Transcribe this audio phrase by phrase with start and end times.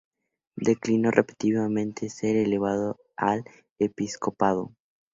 [0.55, 3.43] Declinó repetidamente ser elevado al
[3.77, 4.71] episcopado.